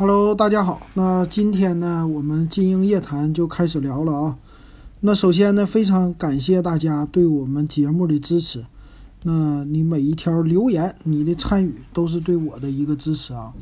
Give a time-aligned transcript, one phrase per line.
[0.00, 0.80] Hello，大家好。
[0.94, 4.38] 那今天呢，我们金鹰夜谈就开始聊了啊。
[5.00, 8.64] 那首先呢，非常感谢大家对我们节目的支持。
[9.24, 13.52] 那你每一条留言，你的参与都是对我的一个支持啊。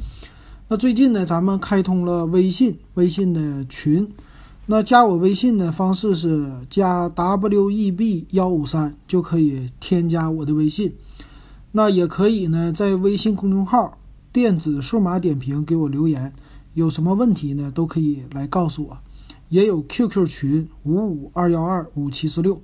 [0.69, 4.09] 那最近呢，咱们开通了微信，微信的群。
[4.67, 10.95] 那加我微信的方式是加 w e b 幺五三就可以添加我的微信。
[11.73, 13.99] 那也可以呢，在微信公众号
[14.33, 16.33] “电子数码点评”给我留言，
[16.75, 18.99] 有什么问题呢，都可以来告诉我。
[19.49, 22.61] 也有 QQ 群五五二幺二五七四六，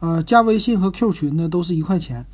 [0.00, 2.26] 呃，加微信和 Q 群呢都是一块钱。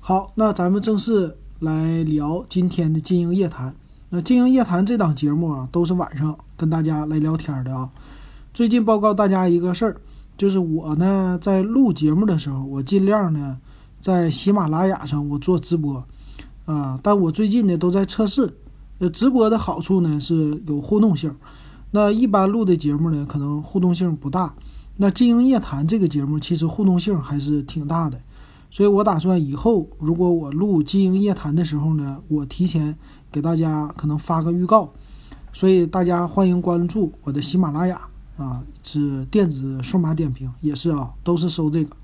[0.00, 3.70] 好，那咱们正式来聊今天的《金鹰夜谈》。
[4.10, 7.90] 那《金鹰夜谈》这档节目啊，都是晚上跟大家来聊天的啊。
[8.52, 9.96] 最近报告大家一个事儿，
[10.36, 13.58] 就是我呢在录节目的时候，我尽量呢。
[13.98, 16.06] 在喜马拉雅上，我做直播，
[16.66, 18.58] 啊，但我最近呢都在测试。
[18.98, 21.34] 呃，直播的好处呢是有互动性，
[21.90, 24.54] 那一般录的节目呢可能互动性不大。
[24.96, 28.18] 那《金鹰夜谈》这个节目其实互动性还是挺大的，
[28.70, 32.96] 所以我打算以后如果我录《金鹰夜谈》的时候呢，我提前
[33.30, 34.90] 给大家可能发个预告，
[35.52, 38.00] 所以大家欢迎关注我的喜马拉雅
[38.38, 41.94] 啊，是电子数码点评，也是啊，都是搜这个。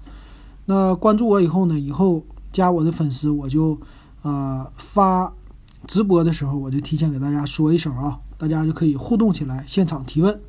[0.66, 1.80] 那关注我以后呢？
[1.80, 3.78] 以后加我的粉丝，我就，
[4.22, 5.32] 呃，发
[5.86, 10.40] 直播的时候，我就提前给大家说一声啊，大家就可以互动起来，现场提问。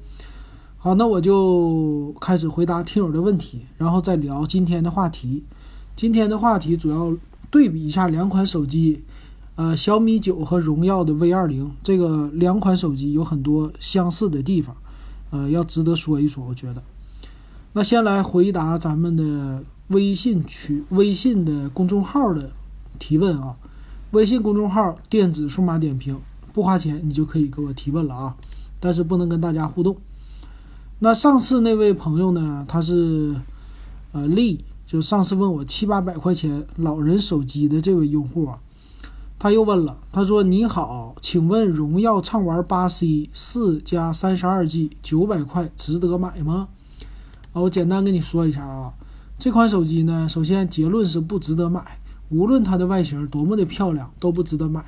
[0.77, 5.43] 好，那我就开始回答听友的问题，然后再聊今天的话题。
[5.95, 7.15] 今天的话题主要
[7.49, 9.03] 对比一下两款手机，
[9.55, 14.75] 呃，小米九和荣耀的 V 二零，这个两款手机有很多相似的地方，
[15.31, 16.81] 呃，要值得说一说，我觉得。
[17.73, 19.63] 那先来回答咱们的。
[19.89, 22.49] 微信区、微信的公众号的
[22.99, 23.55] 提问啊，
[24.11, 26.19] 微信公众号“电子数码点评”
[26.53, 28.35] 不花钱，你就可以给我提问了啊，
[28.79, 29.97] 但是不能跟大家互动。
[30.99, 33.35] 那上次那位朋友呢，他是
[34.11, 38.59] 呃利，就上次问我七八百块钱老人手机的这位用户啊，
[39.39, 46.69] 他又问了，他说：“你好，请问荣耀畅玩八 C 四加三十二 G 九百块值得买吗？”
[47.51, 48.93] 啊，我简单跟你说一下啊。
[49.37, 54.83] 这款手机呢，首先结论是不值得买，无论它的外形多么的漂亮，都不值得买。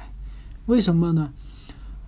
[0.66, 1.32] 为什么呢？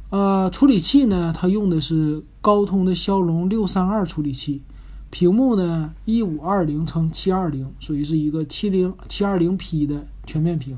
[0.10, 4.62] 呃，处理器呢，它用的是高通的骁龙六三二处理器，
[5.10, 10.78] 屏幕呢一五二零乘七二零，属于是一个七零七二零 P 的全面屏。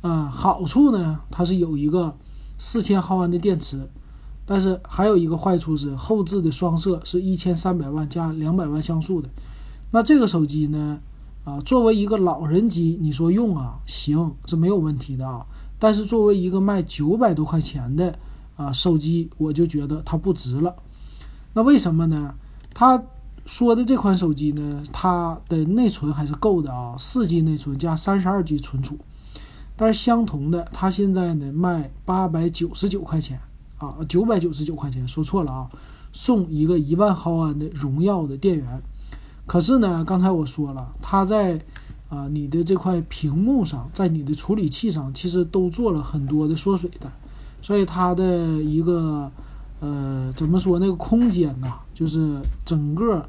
[0.00, 2.16] 啊，好处呢，它是有一个
[2.58, 3.88] 四千毫安的电池，
[4.44, 9.28] 但是还有一个坏处是后置的双摄是一千三百万加两百万像素的。
[9.92, 10.98] 那这个手机呢，
[11.44, 15.44] 啊，作为一个老人机，你说用啊，行是没有问题的啊。
[15.78, 18.16] 但是作为一个卖九百多块钱的
[18.56, 20.74] 啊手机，我就觉得它不值了。
[21.54, 22.32] 那为什么呢？
[22.72, 23.02] 他
[23.44, 28.96] 说的这款手机呢，它的内存还是够的啊，四 G 内存加三十二 G 存储。
[29.74, 33.40] 但是相同的，它现在呢卖八百九十九块钱
[33.78, 35.68] 啊，九百九十九块钱，说错了啊，
[36.12, 38.82] 送一个一万毫安的荣耀的电源。
[39.52, 41.60] 可是呢，刚才我说了，它在
[42.08, 47.12] 啊你的这块屏幕上，在你的处理器上，其实都做了很多的缩水的，
[47.60, 49.30] 所以它的一个
[49.80, 53.28] 呃怎么说那个空间呐，就是整个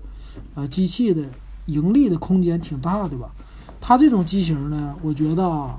[0.55, 1.21] 呃机器的
[1.65, 3.29] 盈利的空间挺大的吧。
[3.81, 5.77] 它这种机型呢，我觉得啊，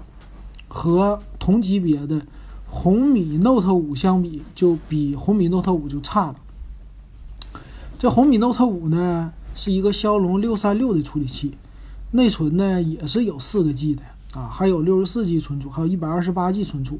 [0.68, 2.20] 和同级别的
[2.66, 6.34] 红米 Note 五相比，就比红米 Note 五就差了。
[7.98, 9.32] 这红米 Note 五呢？
[9.54, 11.52] 是一个骁龙六三六的处理器，
[12.10, 14.02] 内存呢也是有四个 G 的
[14.34, 16.98] 啊，还有六十四 G 存储，还有一百二十八 G 存储。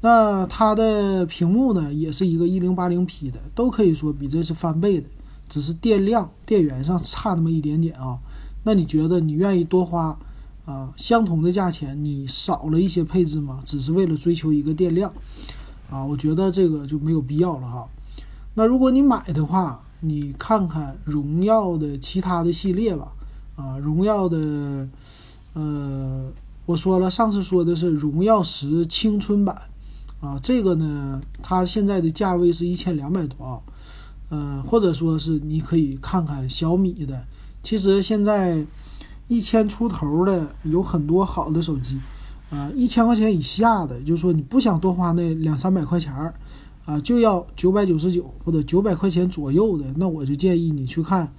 [0.00, 5.08] 那它的屏幕呢也是一个一零八零 P 的，都可以说比这是翻倍的，
[5.48, 8.18] 只是电量、电源上差那么一点点啊。
[8.64, 10.18] 那你觉得你愿意多花
[10.64, 13.62] 啊相同的价钱，你少了一些配置吗？
[13.64, 15.12] 只是为了追求一个电量
[15.90, 16.04] 啊？
[16.04, 17.88] 我觉得这个就没有必要了哈。
[18.54, 23.10] 那如果你买的话，你看看荣耀的其他的系列吧，
[23.56, 24.86] 啊，荣耀的，
[25.54, 26.30] 呃，
[26.66, 29.56] 我说了，上次说的是荣耀十青春版，
[30.20, 33.44] 啊，这个呢，它现在的价位是一千两百多。
[33.44, 33.60] 啊，
[34.30, 37.24] 嗯，或者说是你可以看看小米的，
[37.62, 38.64] 其实现在
[39.28, 41.98] 一千出头的有很多好的手机，
[42.50, 46.34] 啊，一千块钱以下的，就是说你不想多花那两三百块钱儿。
[46.84, 51.32] 啊，就要九百九十九或者九百块钱左右的，那我就建议你去看，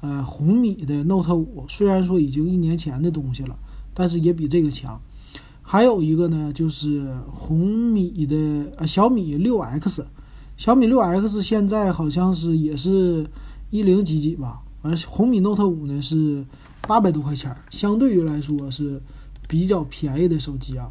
[0.00, 3.56] 呃，红米的 Note 五，虽然说已经一年前的东西了，
[3.94, 5.00] 但是也比这个强。
[5.62, 8.36] 还有一个呢就是红米的
[8.76, 10.04] 呃小米六 X，
[10.56, 13.24] 小米六 X 现在好像是也是
[13.70, 16.44] 一零几几吧，而红米 Note 五呢是
[16.88, 19.00] 八百多块钱，相对于来说是
[19.46, 20.90] 比较便宜的手机啊。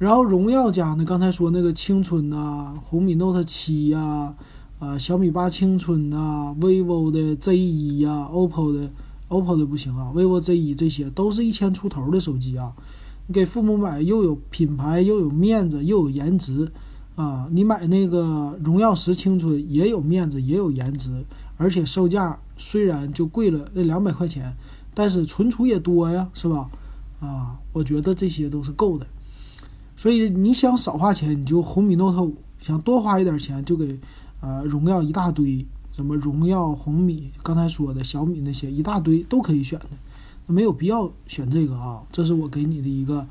[0.00, 4.34] 然后荣耀家呢，刚才说那个青春呐，红米 Note 七呀，
[4.78, 8.90] 啊小米八青春呐，vivo 的 Z 一呀，OPPO 的
[9.28, 12.72] OPPO 的不行啊，vivo Z 一这些都是一千出头的手机啊。
[13.26, 16.72] 你给父母买又有品牌又有面子又有颜值
[17.14, 21.22] 啊，你买那个荣耀十青春也有面子也有颜值，
[21.58, 24.56] 而且售价虽然就贵了那两百块钱，
[24.94, 26.70] 但是存储也多呀，是吧？
[27.20, 29.06] 啊，我觉得这些都是够的。
[30.00, 34.00] 所以你想少花钱，你就红米 Note 五；想多花一点钱，就给
[34.40, 35.62] 呃荣耀一大堆，
[35.92, 39.88] 什么荣耀、红米，刚才说的小米那些一大堆都可以选的，
[40.46, 42.02] 没有必要选这个啊。
[42.10, 43.26] 这是我给你的一个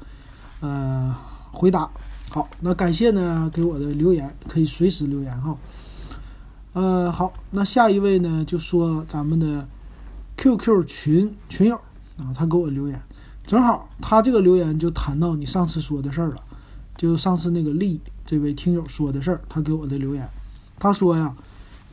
[0.60, 1.16] 呃
[1.52, 1.90] 回答。
[2.30, 5.58] 好，那感谢呢给我的留言，可以随时留言哈。
[6.74, 9.68] 呃，好，那下一位呢就说咱们的
[10.38, 11.76] QQ 群群友
[12.20, 13.02] 啊，他给我留言，
[13.42, 16.44] 正好他这个留言就谈到你上次说的事儿了。
[17.00, 20.30] 就是上次那个丽这位听友说的事儿，他给我的留言，
[20.78, 21.34] 他说呀，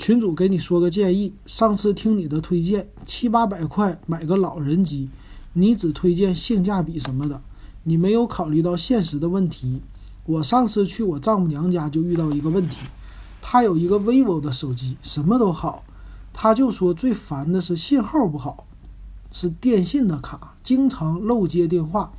[0.00, 5.08] 群主给你说个建议，上次听你的推荐，七八百块买个老人机，
[5.52, 7.40] 你只推荐性价比什么的，
[7.84, 9.80] 你没有考虑到现实的问题。
[10.24, 12.78] 我上次去我丈母娘家就遇到一个问题，
[13.40, 15.84] 他有一个 vivo 的手机，什么都好，
[16.32, 18.66] 他就说最烦的是信号不好，
[19.30, 22.12] 是电信的卡，经常漏接电话。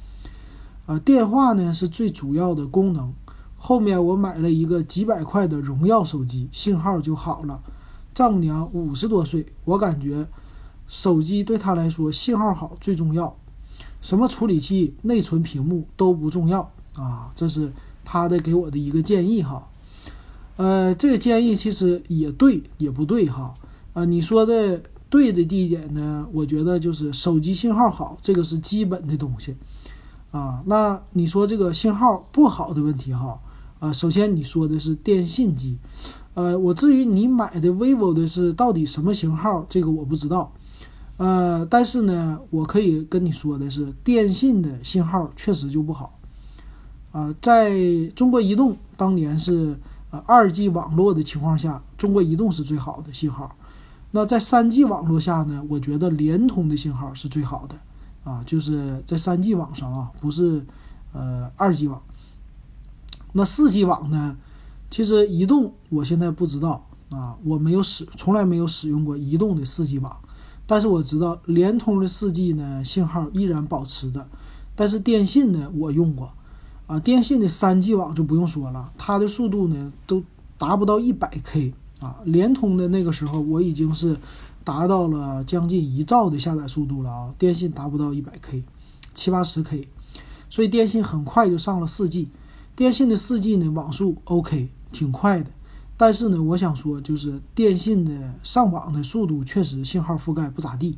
[0.87, 3.13] 啊，电话呢是最主要的功能。
[3.55, 7.61] 后面我买了一个几百块的荣耀手机，信号就好了。
[8.13, 10.27] 丈母娘五十多岁，我感觉
[10.87, 13.35] 手机对她来说信号好最重要，
[14.01, 17.31] 什么处理器、内存、屏幕都不重要啊。
[17.35, 17.71] 这是
[18.05, 19.67] 她的给我的一个建议哈。
[20.55, 23.53] 呃，这个建议其实也对也不对哈。
[23.93, 29.55] 啊，你说的对的地点呢，我觉得就是手机信号好，这个是基本的东西。
[30.37, 33.39] 啊，那你说这个信号不好的问题哈？
[33.79, 35.79] 啊，首先你说的是电信机，
[36.35, 40.51] 呃，我至于你买的 vivo 的是到底什么型号，这个我不知道，
[41.17, 46.19] 呃，但是呢，我可以跟你说的是，电信的信号确实就不好，
[47.11, 47.75] 啊，在
[48.15, 49.75] 中国移动当年是
[50.11, 53.55] 呃二 G 网络的情况下，中国移动是最好的信号，
[54.11, 57.75] 那在三 G 网络下呢，我觉得联通的信号是最好的。
[58.27, 60.65] 啊，就是在三 G 网上啊，不是，
[61.13, 62.01] 呃，二 G 网。
[63.31, 64.35] 那四 G 网呢？
[64.89, 70.13] 其实移动我现在不知道啊，我没有使，从来没有使用过移动的四 G 网。
[70.65, 74.27] 但是我知道联通的四 G 呢，信号依然保持的。
[74.75, 76.33] 但是电信呢，我用过，
[76.87, 80.21] 啊，电信的三 G 网就不用说了，它的速度呢都
[80.57, 82.17] 达不到一百 K 啊。
[82.25, 84.17] 联通的那个时候，我已经是。
[84.67, 87.33] 达到了将近一兆的下载速度了啊！
[87.37, 88.61] 电信达不到一百 K，
[89.13, 89.87] 七八十 K，
[90.49, 92.27] 所以电信很快就上了四 G。
[92.75, 95.49] 电信的四 G 呢，网速 OK，挺快的。
[95.95, 100.97] 但是呢，我想说，就是电信的上网的速度确实信号覆盖不咋地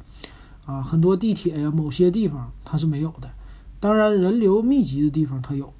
[0.65, 0.81] 啊。
[0.81, 3.29] 很多地铁呀，某些地方它是没有的。
[3.79, 5.71] 当然，人流密集的地方它有，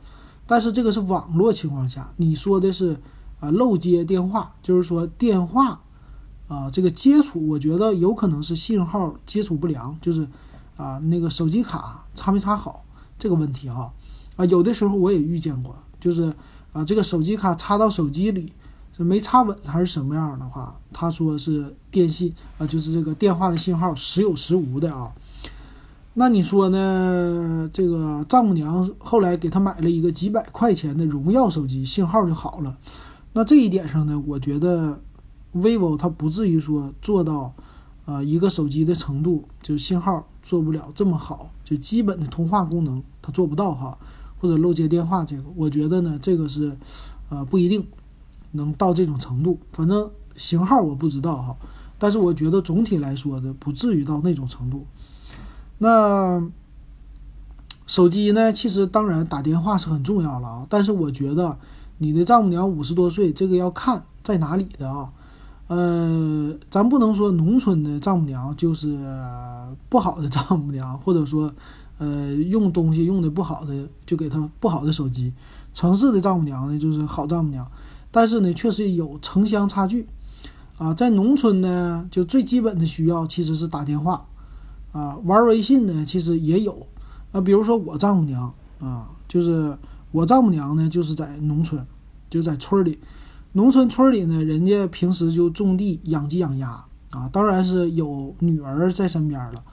[0.46, 2.14] 但是这个是网络情况下。
[2.18, 2.96] 你说的是
[3.40, 5.82] 啊，漏接电话，就是说电话。
[6.50, 10.28] 啊，这个接触我觉得有可能是信号接触不良，就是
[10.76, 12.84] 啊那个手机卡插没插好
[13.20, 13.94] 这个问题哈。
[14.36, 16.34] 啊，有的时候我也遇见过，就是
[16.74, 18.52] 啊这个手机卡插到手机里
[18.98, 25.14] 是没插稳还是什么样的话，他说是电信啊，就是这个电话的信号时有时无的啊。
[26.16, 27.70] 那你说呢？
[27.72, 32.76] 这个丈母娘后来给他买了一个几百块钱的荣耀手机，信号就好了。
[33.34, 35.00] 那这一点上呢，我觉得。
[35.54, 37.54] Vivo 它不至于说做到，
[38.06, 43.98] 呃，一个手机的程度，就信号做不了这么好，就基本的通话功能它做不到哈，
[44.40, 46.76] 或者漏接电话这个，我觉得呢，这个是，
[47.30, 47.86] 呃，不一定
[48.52, 49.60] 能到这种程度。
[49.72, 51.56] 反正型号我不知道哈，
[51.98, 54.86] 但是我觉得总体来说的不至于到那种程度。
[55.80, 56.42] 那
[57.86, 61.58] 手机呢，其实当然打电话是很重要了啊，但是我觉得
[61.98, 65.12] 你的丈母娘五十多岁，这个要看在哪里的啊。
[65.70, 68.98] 呃，咱不能说农村的丈母娘就是
[69.88, 71.54] 不好的丈母娘，或者说，
[72.00, 75.32] 呃，用东西用的不好的就给她不好的手机。
[75.72, 77.66] 城市的丈母娘呢，就是好丈母娘，
[78.10, 80.08] 但是呢，确实有城乡差距。
[80.80, 84.26] 啊，在农村呢，就最基本的需要其实是打电话，
[84.94, 86.88] 啊，玩微信呢，其实也有。
[87.32, 89.78] 啊，比如说我丈母娘，啊，就是
[90.12, 91.86] 我丈母娘呢，就是在农村，
[92.30, 92.98] 就在村里，
[93.54, 96.70] 农村村里呢，人家平时就种地、养鸡、养鸭
[97.10, 99.64] 啊，当然是有女儿在身边了。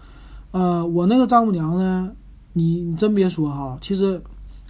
[0.53, 2.11] 呃，我那个丈母娘呢，
[2.55, 4.23] 你你真别说哈，其实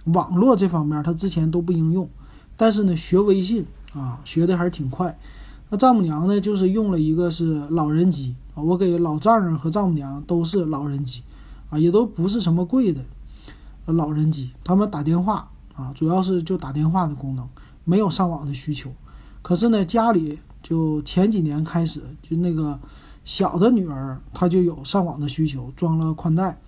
[0.05, 2.09] 网络这方面她之前都不应用，
[2.57, 5.17] 但是呢，学微信啊，学的还是挺快。
[5.69, 11.21] 那丈母娘呢，就是用了一个是老人机啊，我给老丈人和丈母娘都是老人机，
[11.69, 13.01] 啊，也都不是什么贵的
[13.85, 17.47] 老人机，他们打电话啊，主要是就打电话的功能，
[17.87, 18.91] 没有上网的需求。
[19.41, 22.77] 可是呢，家里就前几年开始，就那个
[23.23, 26.59] 小的女儿她就有上网的需求，装了宽带。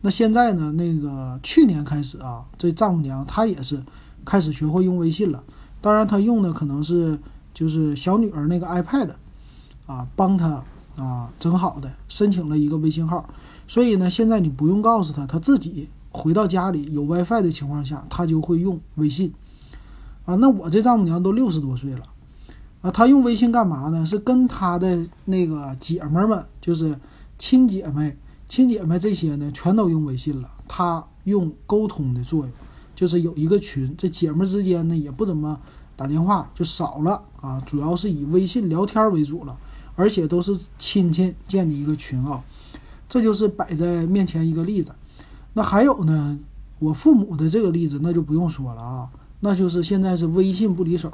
[0.00, 3.82] 那现在呢，那个去年开始啊，这丈母娘她也是
[4.24, 5.42] 开始学会用微信了，
[5.80, 7.18] 当然她用的可能是。
[7.54, 9.10] 就是小女儿那个 iPad，
[9.84, 10.62] 啊，帮她
[10.94, 13.28] 啊整好的，申请了一个微信号，
[13.66, 19.32] 所以呢，现在你不用告诉她，她自己回到家里有 WiFi 的情况下，她就会用微信。
[20.28, 22.02] 啊，那我这丈母娘都六十多岁了，
[22.82, 24.04] 啊，她用微信干嘛呢？
[24.04, 26.94] 是跟她的那个姐们们，就是
[27.38, 28.14] 亲姐妹、
[28.46, 30.50] 亲姐妹这些呢，全都用微信了。
[30.68, 32.52] 她用沟通的作用，
[32.94, 35.58] 就是有一个群，这姐们之间呢也不怎么。
[35.96, 39.58] 打电话就少了啊，主要是以微信聊天为主了，
[39.96, 42.44] 而且都是亲戚建的一个群啊，
[43.08, 44.92] 这就是摆在面前一个例子。
[45.54, 46.38] 那还有呢，
[46.78, 51.12] 我父母的这个例子那就不用说了啊，那就是现在是微信不离手，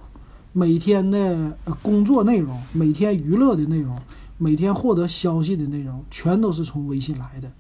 [0.53, 3.99] 每天的工作内容、每天娱乐的内容、
[4.39, 7.53] 每天获得消息的内容，全都是从微信来的，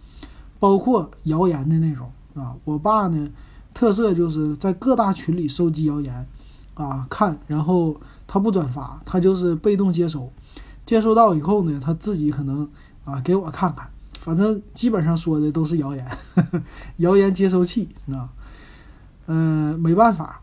[0.59, 2.57] 包括谣言的内容啊。
[2.65, 3.29] 我爸呢，
[3.73, 6.27] 特色就是在各大群里收集谣言。
[6.75, 7.95] 啊，看，然后
[8.27, 10.29] 他不转发，他就是被动接收，
[10.85, 12.69] 接收到以后呢，他自己可能
[13.05, 16.05] 啊给我看看，反正基本上说的都是谣言，
[16.99, 18.29] 谣言接收器啊，
[19.27, 20.43] 嗯，没办法，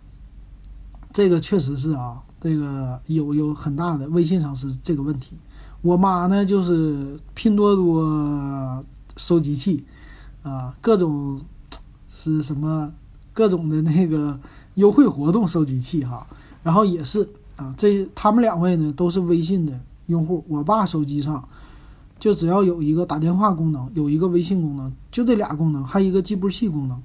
[1.13, 5.35] 这个确实是啊，这个有有很大的微信上是这个问题。
[5.81, 8.83] 我妈呢就是拼多多
[9.17, 9.83] 收集器
[10.43, 11.41] 啊，各种
[12.07, 12.91] 是什么
[13.33, 14.39] 各种的那个。
[14.75, 16.25] 优惠活动收集器哈，
[16.63, 17.27] 然后也是
[17.57, 20.41] 啊，这他们两位呢都是微信的用户。
[20.47, 21.45] 我爸手机上
[22.17, 26.97] 就只要有一个打电话功能，有一个微信功能，就这俩功能，还有一个计步器功能。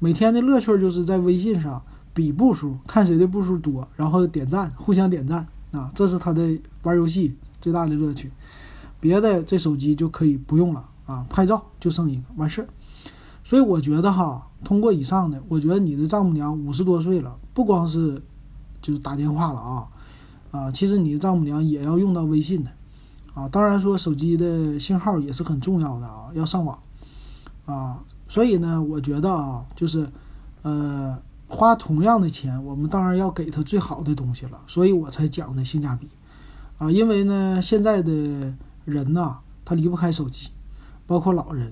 [0.00, 1.80] 每天的乐趣就是在微信上
[2.14, 8.30] 比步数，看谁的步数多，然后点赞，互相点赞啊，这是他的玩游戏最大的乐趣。
[9.00, 12.68] 别的这手机就可以不用了啊，拍照就剩一个完事儿。
[13.42, 18.22] 所以我觉得哈，通过以上的，我觉得你的丈母娘五十多岁了，不光是
[18.80, 19.88] 就是打电话了啊，
[20.52, 22.70] 啊，其实你的丈母娘也要用到微信的，
[23.34, 26.78] 啊，当然说手机的信号也是很重要的啊，要上网，
[27.66, 30.08] 啊，所以呢，我觉得啊，就是
[30.62, 31.18] 呃，
[31.54, 36.08] 花同样的钱，我们当然要给他最好的东西了，所以我才讲的性价比，
[36.78, 38.10] 啊，因为呢，现在的
[38.86, 40.48] 人呐，他离不开手机，
[41.06, 41.70] 包括老人。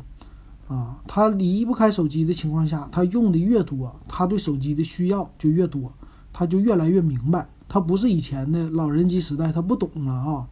[0.68, 5.92] 啊，他离不开手机的情况下，他用的越多，他对手机的需要就越多，
[6.32, 7.49] 他就越来越明白。
[7.68, 10.46] 他不是以前的老人机时代，他不懂了啊，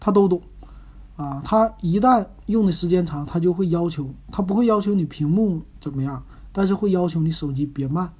[0.00, 0.40] 他都懂。
[1.16, 8.10] 啊，他一旦用的时间长，他就会要求，他不会要求你屏幕怎么样，但是会要求你手机别慢。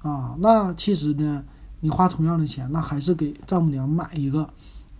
[0.00, 1.42] 啊，那其实呢，
[1.80, 4.48] 你花同样的钱，那还是给丈母娘买一个，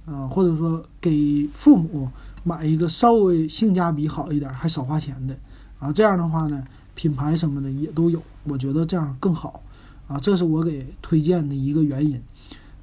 [0.05, 2.09] 啊，或者说给父母
[2.45, 5.37] 买一个稍微性价比好一点，还少花钱的。
[5.79, 9.63] 啊，这样的话呢，品牌什么的也都有，我觉得这样更好。
[10.09, 12.23] 啊，这是我给推荐的一个原因。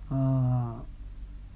[0.10, 0.75] 呃，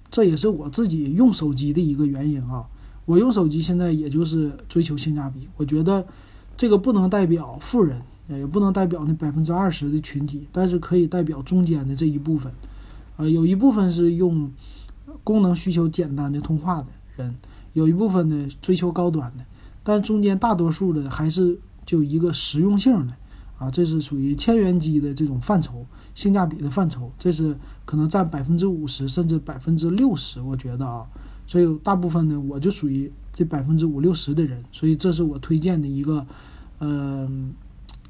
[0.09, 2.65] 这也是我自己用手机的一个原因啊。
[3.05, 5.47] 我用手机现在也就是追求性价比。
[5.55, 6.05] 我觉得
[6.57, 12.51] 这个不能代表富人，也不能代表那百分之二十的群体，但是可以代表中间的这一部分。
[13.15, 14.51] 呃，有一部分是用
[15.23, 17.35] 功能需求简单的通话的人，
[17.73, 19.45] 有一部分呢追求高端的。
[19.83, 23.13] 但中间大多数的还是就一个实用性的，
[23.57, 27.55] 啊，这是属于千元机的这种范畴，性价比的范畴，这是
[27.85, 31.07] 可能占百分之五十甚至百分之六十，我觉得啊，
[31.47, 36.27] 所以大部分呢我就属于这百分之五六十的人，所以这是我推荐的一个，
[36.79, 37.53] 嗯，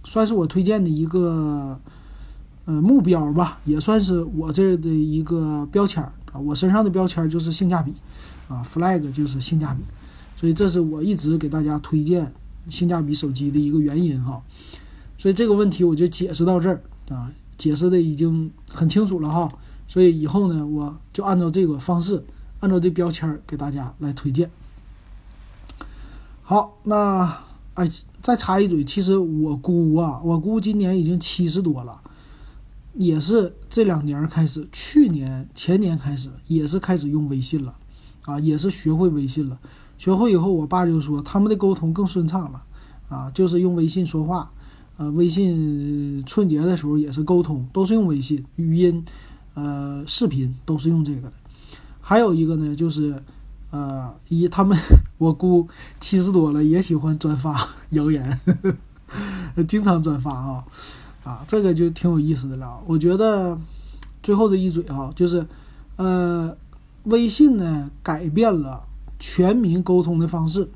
[0.07, 1.77] 算是我推荐的一个，
[2.63, 7.93] 呃，目标吧，也算是我这的一个标签啊，我身上的标签就是性价比，
[8.47, 9.81] 啊，flag 就是性价比。
[10.37, 12.31] 所以这是我一直给大家推荐
[12.69, 14.41] 性价比手机的一个原因哈，
[15.17, 19.49] 所以这个问题我就解释到这儿啊，解释的已经很清楚了哈，
[19.89, 22.23] 所以以后呢，我就按照这个方式，
[22.61, 24.49] 按照这标签给大家来推荐。
[26.43, 27.43] 好，那
[27.77, 27.87] 哎，
[28.23, 32.01] 再插一嘴，其实我姑啊，我姑今年已经七十多了，
[32.95, 37.75] 也是这两年开始，去年前年开始也是开始用微信了，
[38.25, 39.59] 啊，也是学会微信了。
[39.99, 42.63] 学会以后，我爸就说他们的沟通更顺畅了，
[43.09, 44.51] 啊，就是用微信说话，
[44.97, 49.05] 呃，微信春节的时候也是沟通，都是用微信语音，
[49.53, 51.33] 呃，视频都是用这个的。
[52.01, 53.21] 还有一个呢，就是。
[53.69, 54.77] 呃，一他们
[55.17, 55.67] 我姑
[55.99, 58.39] 七十多了，也喜欢转发谣言，
[59.67, 60.63] 经常转发啊
[61.23, 62.81] 啊，这个就挺有意思的了。
[62.85, 63.57] 我觉得
[64.23, 65.45] 最后的一嘴啊，就是
[65.97, 66.55] 呃，
[67.03, 68.83] 微信呢改变了
[69.19, 70.69] 全民沟通的方式，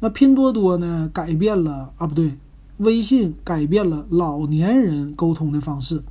[0.00, 2.36] 那拼多多呢改变了啊不对，
[2.78, 6.02] 微信改变了老年人沟通的方式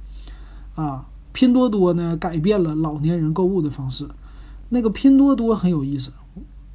[0.73, 4.07] 啊，拼多多呢改变了老年人购物的方式。
[4.69, 6.11] 那个拼多多很有意思，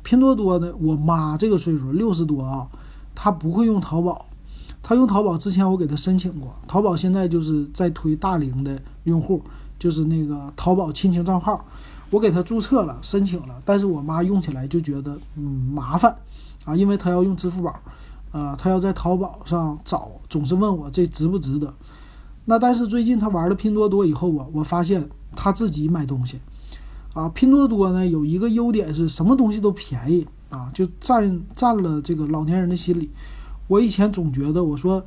[0.03, 2.69] 拼多多呢，我妈这个岁数六十多啊，
[3.15, 4.27] 她不会用淘宝，
[4.83, 9.43] 她用淘宝之前我给她申请过，淘宝现在就是在推大龄的用户，
[9.79, 11.65] 就是那个淘宝亲情账号，
[12.11, 16.15] 我给她注册了，申请了，但是我妈用起来就觉得嗯麻烦
[16.65, 17.75] 啊，因为她要用支付宝，
[18.31, 21.75] 啊，她要在淘宝上找，总是问我这值不值得，
[22.45, 26.39] 那但是最近她玩了拼多多以后啊，我发现她自己买东西。
[27.13, 33.11] 啊，拼多多呢有一个优点是什么东西都便宜啊，就占占了这个老年人的心理。
[33.67, 35.05] 我以前总觉得我说，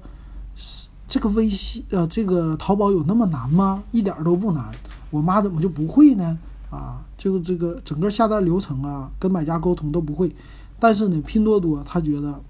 [1.08, 3.84] 这个微信呃，这个淘宝有那么难吗？
[3.92, 4.74] 一点都不难。
[5.10, 6.38] 我妈怎么就不会呢？
[6.70, 10.34] 啊，就这个整个下单流程啊，跟买家沟通都不会。
[10.80, 12.42] 但是呢，拼多多她觉得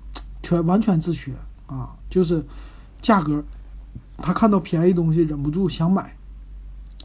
[0.41, 1.33] 全完全自学
[1.67, 2.43] 啊，就是
[3.01, 3.43] 价格，
[4.17, 6.15] 她看到便宜东西忍不住想买。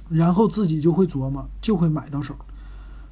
[0.09, 2.35] 然后自己就会琢磨，就会买到手。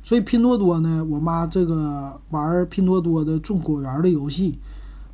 [0.02, 4.56] 所以拼多多呢，我妈这个玩拼多多的种果园的游戏，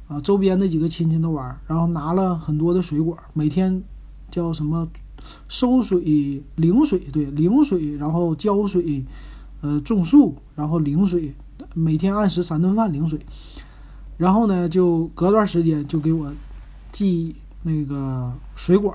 [0.07, 3.83] 啊，周边那几个亲戚都玩，然后拿了很多的水果，每天
[4.31, 4.87] 叫什么
[5.49, 9.05] 收水领水，对，领水，然后浇水，
[9.63, 11.35] 呃，种树，然后领水，
[11.75, 13.19] 每天按时三顿饭领水，
[14.19, 16.31] 然后呢，就隔段时间就给我
[16.91, 18.95] 寄那个水果。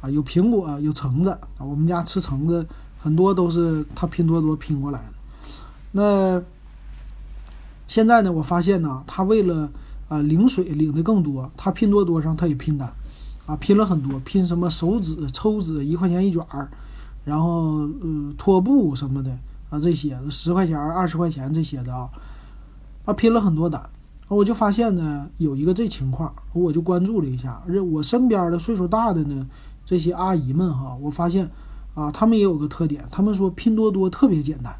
[0.00, 1.60] 啊，有苹果，有橙子啊。
[1.60, 2.66] 我们家吃橙子
[2.98, 5.12] 很多都是他拼多多拼过来的。
[5.92, 6.42] 那
[7.86, 9.68] 现在呢，我发现呢，他为了
[10.08, 12.92] 啊领水领的更多，他拼多多上他也拼单，
[13.46, 16.70] 啊拼了很多，拼什么手纸、抽纸一块钱一卷儿，
[17.24, 19.30] 然后呃拖布什么的
[19.68, 22.08] 啊这些十块钱、二十块钱这些的啊，
[23.04, 23.82] 啊拼了很多单。
[24.28, 27.60] 我就发现呢有一个这情况，我就关注了一下，
[27.90, 29.44] 我身边的岁数大的呢。
[29.90, 31.50] 这些阿姨们哈，我发现
[31.94, 34.72] 啊，他们也有个特点，他们说拼多多特别简单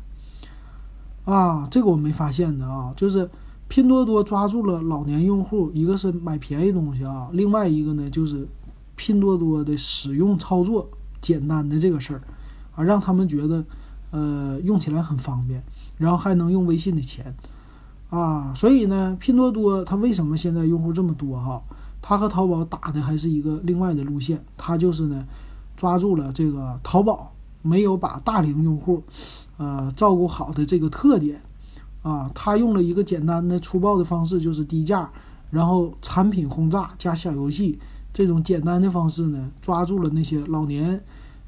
[1.24, 3.28] 啊，这个我没发现的啊，就是
[3.66, 8.46] 拼多多抓住了老年用户，一个是买便宜东西啊，另外一个呢就是
[8.94, 10.88] 拼多多的使用操作
[11.20, 12.22] 简单的这个事儿
[12.76, 13.64] 啊，让他们觉得
[14.12, 15.60] 呃用起来很方便，
[15.98, 17.34] 然后还能用微信的钱
[18.10, 21.60] 啊，所以呢，拼多多它为什么现在用户这么多哈？
[22.02, 25.26] 他和淘宝打的还是一个另外的路线，他就是呢，
[25.76, 27.32] 抓住了这个淘宝
[27.62, 29.02] 没有把大龄用户，
[29.58, 31.40] 呃，照顾好的这个特点，
[32.02, 35.10] 啊，他用了一个简单的粗暴的方式，就是低价，
[35.50, 37.78] 然后产品轰炸加小游戏
[38.12, 41.02] 这种简单的方式呢，抓住了那些老年，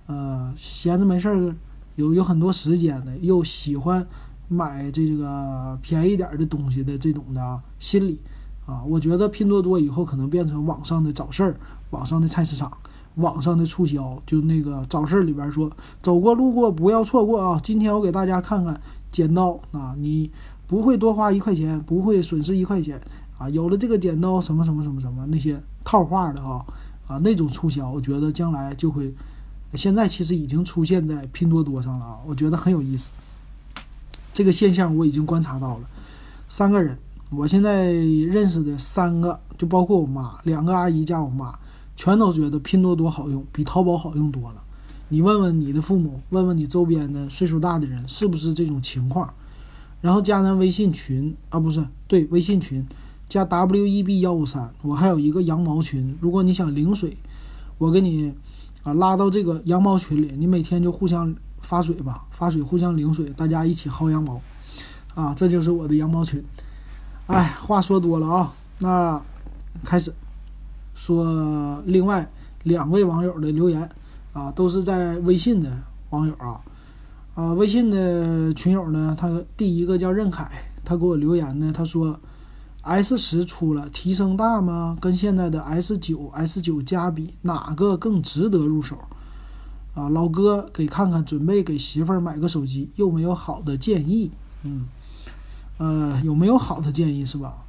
[0.07, 1.57] 呃，闲着没事儿，
[1.97, 4.07] 有有很多时间的，又喜欢
[4.49, 8.21] 买这个便宜点的东西的这种的心理。
[8.65, 11.57] 啊，我觉得拼多多以后可能变成网上的早市儿，
[11.91, 12.71] 网上的菜市场，
[13.17, 14.23] 网上的促销。
[14.25, 15.69] 就那个早市里边说，
[16.01, 17.61] 走过路过不要错过啊！
[17.63, 20.31] 今天我给大家看看剪刀啊，你
[20.69, 23.01] 不会多花一块钱，不会损失一块钱
[23.37, 23.49] 啊！
[23.51, 26.65] 有了这个剪刀，什么什么什么什么那些套话的啊
[27.09, 29.13] 啊那种促销，我觉得将来就会，
[29.75, 32.19] 现在其实已经出现在拼多多上了啊！
[32.25, 33.11] 我觉得很有意思，
[34.33, 35.89] 这个现象我已经观察到了，
[36.49, 36.97] 三个人。
[37.35, 41.59] 我现在认识的三个，就包括我妈，两个阿姨加我妈，
[41.97, 44.63] 全都觉得拼多多好用，比淘宝好用多了。
[45.09, 49.33] 你问问你的父母，问问你周边的岁数大的人，是不是这种情况？
[50.03, 52.87] 然后加咱微信群啊，不是对微信群，
[53.29, 56.15] 加 W E B 幺五三，我还有一个羊毛群。
[56.21, 57.17] 如果你想领水，
[57.79, 58.35] 我给你
[58.83, 64.39] 啊拉到这个羊毛群里，你每天就互相发水吧，发水互相领水，大家一起薅羊毛
[65.15, 66.45] 啊，这就是我的羊毛群。
[67.33, 69.23] 哎，话说多了啊，那
[69.83, 70.13] 开始
[70.93, 72.31] 说另外
[72.65, 73.89] 两位网友的留言
[74.35, 75.75] 啊，都是在微信的
[76.11, 76.61] 网友啊
[77.35, 80.47] 啊，微信的群友呢，他第一个叫任凯，
[80.85, 82.21] 他给我留言呢，他说
[82.83, 84.99] S 十出了，提升大吗？
[85.01, 88.99] 跟现在的 S 九、S 九加比，哪个更值得入手？
[89.95, 94.31] 啊，老哥，给看看，准备给媳妇儿买个手机，有没有好的建议？
[94.65, 94.87] 嗯，
[95.83, 97.65] 呃，有没有好的建议是吧？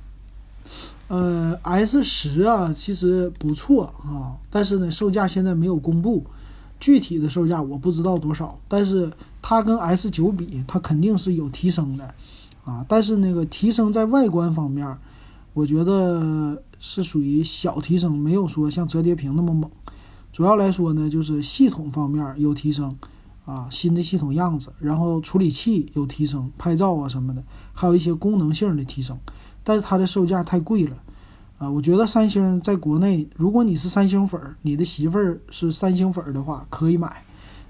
[1.08, 6.23] 呃，S 十啊，其实不错啊，但是呢，售价现在没有公布，
[6.80, 12.13] 具体的售价我不知道多少，但是它跟 S 九比，它肯定是有提升的。
[12.63, 14.95] 啊，但是那个提升在外观方面，
[15.56, 19.67] 我觉得是属于小提升，没有说像折叠屏那么猛。
[20.32, 22.95] 主要来说呢，就是系统方面有提升，
[23.45, 29.17] 啊，新的系统样子，然后处理器有提升，拍照啊什么的，还有一些功能性的提升。
[29.63, 30.97] 但是它的售价太贵了，
[31.58, 37.08] 啊，我觉得三星在国内，如果你是三星粉儿，你的媳妇儿是三星粉儿的话，可以买；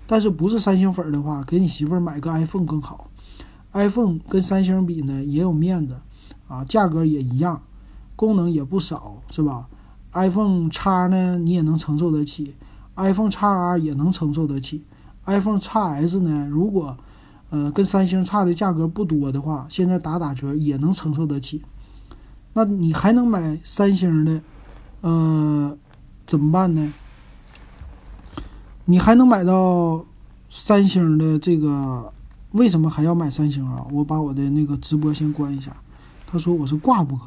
[0.05, 3.09] 但是不是三星粉儿的话，给你媳妇儿买个 iPhone 更好。
[3.73, 5.95] iPhone 跟三星比呢，也有面子，
[6.47, 7.61] 啊，价格也一样，
[8.15, 9.67] 功能也不少，是吧
[10.11, 12.53] ？iPhone 叉呢，你也能承受得起
[12.95, 14.83] ；iPhone 叉 R 也能承受得起
[15.25, 16.97] ；iPhone x S 呢，如果
[17.49, 21.61] 呃跟三星差的价格不多的话，现在打打折也能承受得起。
[22.53, 24.41] 那你还能买三星的，
[25.01, 25.77] 呃，
[26.27, 26.93] 怎么办呢？
[28.85, 30.05] 你还能买到
[30.49, 32.11] 三星的这个？
[32.51, 33.83] 为什么还要买三星啊？
[33.91, 35.75] 我把我的那个直播先关一下。
[36.27, 37.19] 他说我是挂播，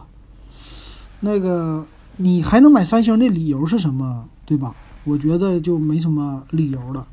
[1.19, 1.85] 那个
[2.17, 4.25] 你还能买三星的理由是什么？
[4.45, 4.73] 对吧？
[5.03, 7.05] 我觉得就没什么理由了，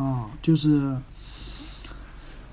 [0.00, 0.96] 啊，就是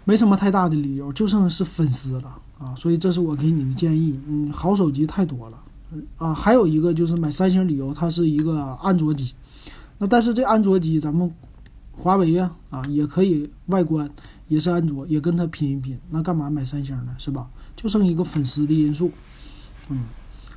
[0.03, 2.75] 没什么太大的理由，就剩是粉丝了啊。
[2.75, 4.19] 所以这是我给你的建议。
[4.27, 5.57] 嗯，好手机太多了
[6.17, 6.33] 啊。
[6.33, 9.33] 还有一个就是买三星理由，它是一个安卓机。
[9.99, 11.31] 那但是这安卓机咱们
[11.91, 14.10] 华为呀啊也可以外观。
[14.49, 17.13] 也是安卓，也跟他拼一拼，那干嘛买三星呢？
[17.17, 17.49] 是吧？
[17.75, 19.12] 就剩一个粉丝的因素。
[19.89, 20.05] 嗯，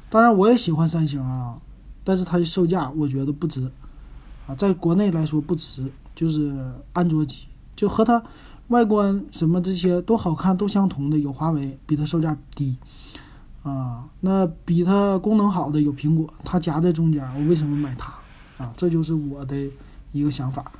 [0.09, 1.59] 当然我也喜欢三星啊，
[2.05, 3.69] 但是它的售价我觉得不值
[4.47, 5.91] 啊，在国内来说不值。
[6.21, 6.55] 就是
[6.93, 8.23] 安卓机，就和它
[8.69, 12.77] 外观什么这些都好看，都相同的有华为，比它售价低
[13.63, 14.05] 啊。
[14.21, 18.13] 那比它功能好的有苹果，它夹在中间，我为什么买它
[18.63, 18.71] 啊？
[18.77, 19.57] 这就是我的
[20.13, 20.71] 一个想法。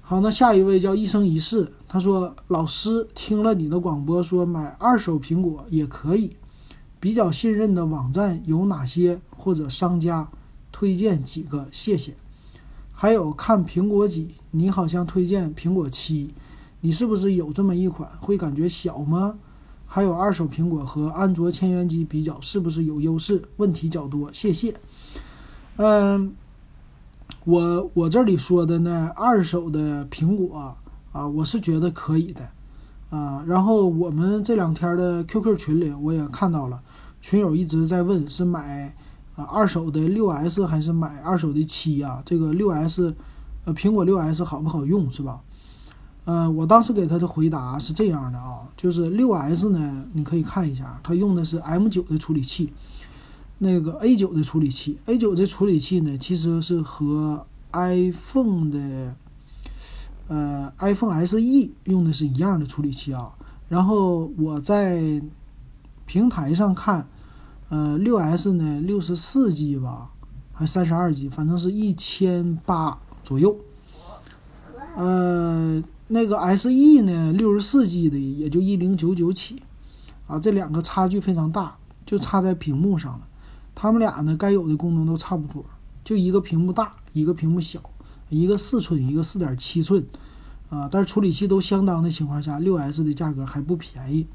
[0.00, 6.34] 好，那下一位叫一生一世，他说：“老师听了你的广播，说买二手苹果也可以，
[6.98, 9.20] 比较信任的网站有哪些？
[9.36, 10.30] 或者商家
[10.72, 12.14] 推荐几个，谢谢。
[13.00, 16.34] 还有看苹果几，你好像推荐苹果七，
[16.82, 18.06] 你是不是有这么一款？
[18.20, 19.38] 会感觉小吗？
[19.86, 23.42] 还有二手苹果和安卓千元机比较，是不是有优势？
[23.56, 24.74] 问题较多，谢谢。
[25.76, 26.34] 嗯。”
[27.46, 30.76] 我我这里说的呢，二手的苹果
[31.10, 32.50] 啊，我是觉得可以的，
[33.08, 36.82] 啊，然后我们这两天的 QQ 群里我也看到了，
[37.22, 38.94] 群友一直在问是买
[39.44, 42.22] 二手的六 S 还是买二手的七啊？
[42.24, 43.14] 这个六 S，
[43.64, 45.42] 呃，苹果六 S 好不好用是吧？
[46.24, 52.72] 呃，我当时给他的回答是这样的啊，就是六 S 呢，你可以看一下，它用的是 M9 的处理器。
[53.62, 59.14] 那个 A 九的处理器，A 九这处理器呢，其实是和 iPhone 的
[60.28, 63.32] 呃 iPhone SE 用的是一样的处理器啊。
[63.68, 65.22] 然后我在
[66.06, 67.06] 平台上看，
[67.70, 70.10] 呃，六 S 呢六十四 G 吧，
[70.52, 73.56] 还三十二 G，反正是一千八左右。
[74.96, 79.62] 呃，那个 SE 呢六十四 G 的也就一零九九起，
[80.26, 83.20] 啊，这两个差距非常大，就差在屏幕上了。
[83.72, 85.64] 他们俩呢，该有的功能都差不多，
[86.02, 87.80] 就一个屏幕大，一个屏幕小，
[88.28, 90.04] 一个四寸，一个四点七寸，
[90.68, 94.26] 啊，但是处理器都相当的情况下，六 S 的价格还不便宜，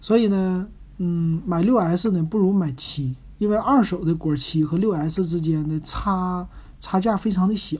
[0.00, 0.66] 所以呢，
[0.98, 6.46] 嗯，买六 S 呢不如买七，因为二手的果七和六 S 之间的差
[6.80, 7.78] 差价非常的小，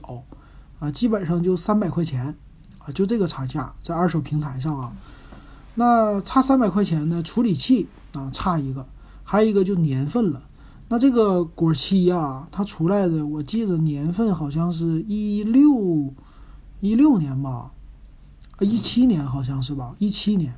[0.79, 2.35] 啊，基本上就三百块钱，
[2.79, 4.93] 啊，就这个差价在二手平台上啊，
[5.75, 8.87] 那差三百块钱呢，处理器啊差一个，
[9.23, 10.43] 还有一个就年份了。
[10.87, 16.13] 那这个果七呀，它出来的我记得年份好像是一六
[16.79, 17.71] 一六年吧，
[18.57, 20.55] 啊一七年好像是吧，一七年，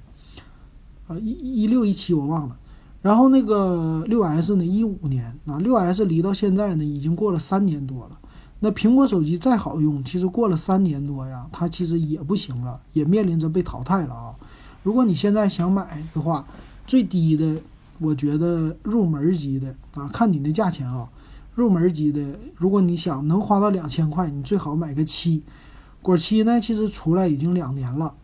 [1.11, 2.57] 啊一一六一七我忘了。
[3.01, 8.17] 然后那个六 S 呢，一五年，啊六 S 离到现在呢已经过了三年多了。
[8.59, 14.35] 那苹果手机再好用，其实过了三年多呀，它其实也不行了，也面临着被淘汰了啊。
[14.83, 16.47] 如果你现在想买的话，
[16.87, 17.61] 最低的。
[17.99, 21.07] 我觉得入门级的啊，看你的价钱啊，
[21.53, 22.19] 入门级的，
[22.55, 25.43] 如果你想能花到两千块，你最好买个七。
[26.01, 28.15] 果七呢，其实出来已经两年了，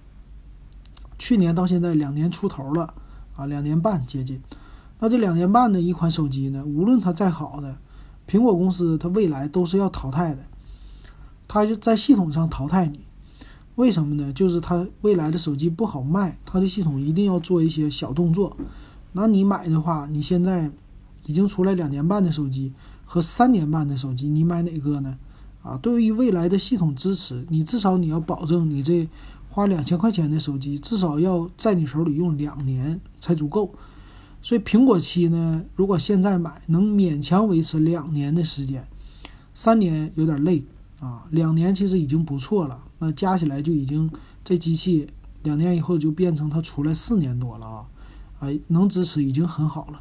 [1.18, 2.94] 去年到现在两年出头了
[3.36, 4.42] 啊，两年半接近。
[5.00, 7.78] 那这两年半的一款手机呢，无论它再好的，
[8.28, 10.44] 苹果公司它未来都是要淘汰的，
[11.48, 13.02] 它就在系统上淘汰你。
[13.76, 14.34] 为什么呢？
[14.34, 18.58] 就是它未来的手机不好卖，它的系统一定要做一些小动作。
[19.12, 20.72] 那你买的话，你现在
[21.28, 22.74] 已经出来两年半的手机
[23.06, 25.18] 和三年半的手机，你买哪个呢？
[25.62, 29.08] 啊，对于未来的系统支持，你至少你要保证你这
[29.58, 33.74] 花两千块钱的手机至少要在你手里用两年才足够。
[34.40, 38.88] 所以苹果七呢，如果现在买能勉强维持两年的时间，
[39.56, 40.64] 三年有点累
[41.00, 42.84] 啊，两年其实已经不错了。
[43.00, 44.08] 那加起来就已经
[44.44, 45.08] 这机器
[45.42, 47.86] 两年以后就变成它出来四年多了啊，
[48.38, 50.00] 啊能支持已经很好了，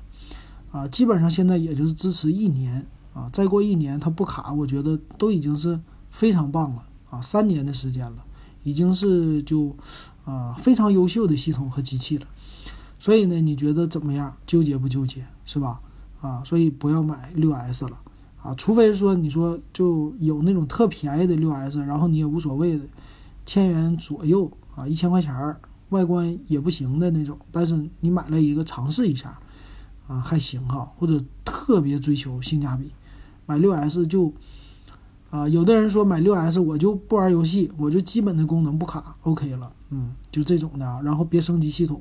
[0.70, 8.22] 啊基本上现在也就是支持一年啊，再过一年它不卡，我觉得都已经是非常棒了啊，三年的时间了，
[8.66, 9.74] 已经是就
[10.24, 12.26] 啊非常优秀的系统和机器了。
[12.98, 14.36] 所以呢，你觉得怎么样？
[14.44, 15.24] 纠结不纠结？
[15.44, 15.80] 是吧？
[16.20, 18.00] 啊，所以不要买六 S 了
[18.42, 22.84] 啊，除非说你说就有那种特便宜的六 S，然后你也无所谓的，
[23.44, 29.38] 千元左右啊，一千块钱儿，外观也不行的那种，但是你买了一个尝试一下
[30.08, 32.90] 啊，还行哈，或者特别追求性价比，
[33.44, 34.32] 买六 S 就
[35.36, 42.00] 啊，有的人说买六 S 我就不玩游戏，我就基本的功能不卡，OK 了，嗯，就这种的啊，然后别升级系统。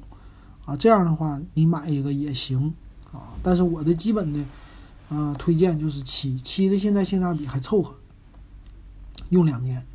[0.63, 2.73] 啊，这样的话你买一个也行
[3.11, 4.39] 啊，但是我的基本的，
[5.09, 7.93] 呃，推荐就是七七的，现在性价比还凑合，
[9.29, 9.85] 用两年，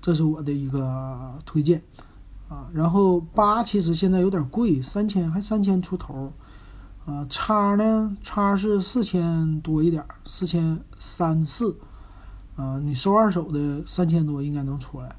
[0.00, 1.82] 这是我的一个推荐
[2.48, 2.68] 啊。
[2.72, 6.32] 然后八其实现在有点贵，三千还三千出头，
[7.04, 11.76] 啊，叉呢，叉是四千多一点，四千三四，
[12.58, 15.14] 啊，你收二手的三千多应该能出来。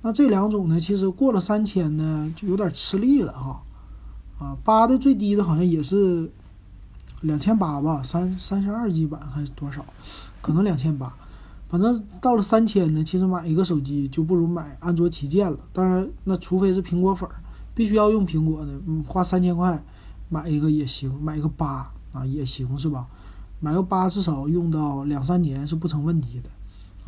[0.00, 3.62] 那这两种呢，其实过了三千呢，就有点吃力了哈。
[4.38, 6.32] 啊，八的最低的好像也是
[7.20, 9.84] 两千八吧，三三十二 G 版还是多少？
[10.40, 11.14] 可能两千八。
[11.68, 15.58] 反正到了三千呢，其实买一个手机就不如买安卓旗舰了。
[15.74, 17.36] 当然，那除非是苹果粉儿，
[17.74, 19.84] 必须要用苹果的，嗯，花三千块
[20.30, 23.06] 买一个也行，买一个八啊也行，是吧？
[23.60, 26.48] 买个八至少用到两三年是不成问题的。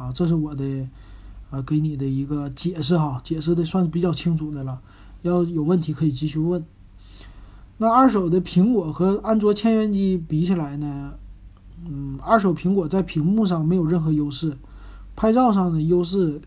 [0.01, 0.89] 啊，这是我的
[1.51, 4.81] 啊给你的一个解释哈，解释的算是比较清楚的了。
[5.21, 6.65] 要有问题可以继续问。
[7.77, 11.13] 那二手的苹果和安卓千元机比起来呢？
[11.87, 14.57] 嗯，二手苹果在屏幕上没有任何优势，
[15.15, 16.41] 拍照上的优势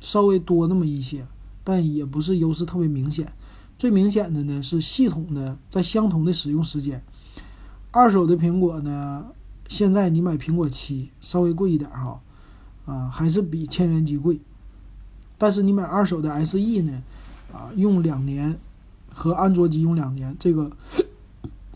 [0.00, 1.24] 稍微多那么一些，
[1.62, 3.32] 但也不是优势特别明显。
[3.78, 7.00] 最明显的呢是系统的在相同的使用时间，
[7.92, 9.26] 二手的苹果呢，
[9.68, 12.20] 现在你买苹果七稍微贵一点哈，
[12.84, 14.40] 啊，还是比千元机贵。
[15.38, 17.02] 但是你买二手的 SE 呢，
[17.52, 18.58] 啊，用两年。
[19.12, 20.70] 和安卓机用两年，这个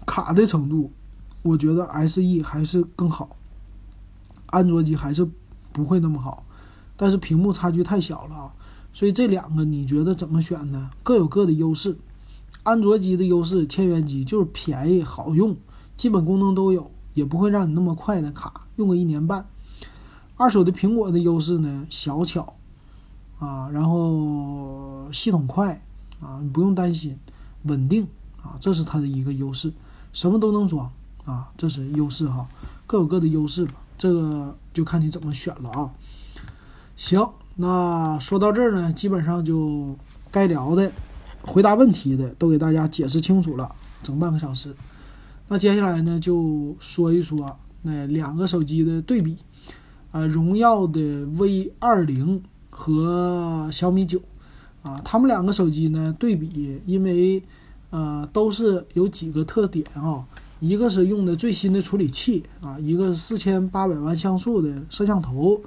[0.07, 0.93] 卡的程度，
[1.43, 3.37] 我觉得 SE 还是更好，
[4.47, 5.29] 安卓机还是
[5.73, 6.47] 不会那么好，
[6.97, 8.55] 但是屏幕差距太小了啊，
[8.93, 10.93] 所以这两个你觉得怎么选呢？
[11.03, 11.99] 各有各的优势，
[12.63, 15.57] 安卓机的优势，千元机就是便宜好用，
[15.97, 19.45] 基本功能都有，也不会让你那么快的卡，用个一年半。
[20.37, 22.55] 二手的苹果的优势呢，小巧
[23.39, 25.81] 啊，然后系统快。
[26.21, 27.19] 啊，你不用担心，
[27.65, 28.07] 稳定
[28.41, 29.71] 啊，这是它的一个优势，
[30.11, 30.91] 什么都能装
[31.27, 32.49] 啊，这是优势哈，
[32.87, 35.91] 各有各的优势吧，这个就看你怎么选了啊。
[36.97, 39.95] 行，那说到这儿呢，基本上就
[40.31, 40.91] 该聊的、
[41.43, 44.75] 回答问题的都给大家解释清楚了，整半个小时。
[45.49, 49.37] 那接下来呢，就说一说那两个手机的对比，
[50.15, 54.23] 啊，荣耀的 V 二零和小米九。
[54.83, 57.43] 啊，他们两个手机呢对比，因为
[57.89, 60.23] 呃都是有几个特点啊，
[60.61, 65.59] 一个是用的最新的处理器啊，一个四千八百万像素的摄像头，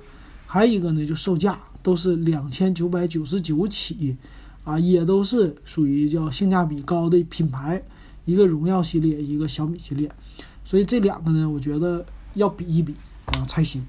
[0.45, 4.15] 还有一个呢就售价都是两千九百九十九起，
[4.63, 7.81] 啊也都是属于叫性价比高的品牌，
[8.25, 10.07] 一个荣耀系列，一个小米系列，
[10.63, 12.05] 所以这两个呢，我觉得
[12.35, 12.93] 要比一比
[13.25, 13.83] 啊才行。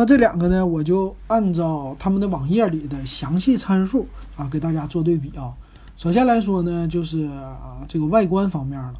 [0.00, 4.06] 那这两个呢，我就按照他们的网页里的详细参数
[4.36, 5.52] 啊，给大家做对比啊。
[5.96, 8.94] 首先来说呢，就是啊这个外观方面了。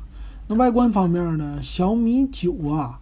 [0.48, 2.98] 那外观方面呢，小米九啊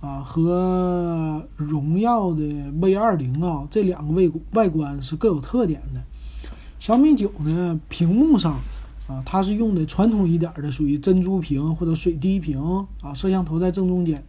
[0.00, 2.44] 啊和荣耀的
[2.80, 6.00] V 二零啊这两个外外观是各有特点的。
[6.78, 8.52] 小米九呢，屏幕上
[9.08, 14.24] 啊它是用的传统一点的，属于珍珠屏或者水滴屏啊，摄像头在正中间。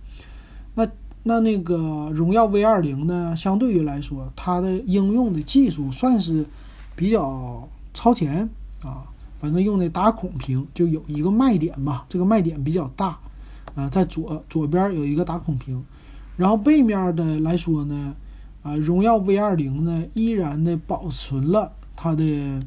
[1.24, 6.46] 那那个荣耀 V 二零呢，相对于来说，它的应用的技术算是
[6.96, 8.50] 比较超前
[8.84, 9.04] 啊，
[9.40, 13.18] 反正用的打孔屏就有一个卖点吧，这个卖点比较大，
[13.74, 15.82] 啊，在左左边有一个打孔屏，
[16.36, 18.14] 然后背面的来说呢，
[18.62, 22.60] 啊，荣耀 V 二零呢依然的保存了它的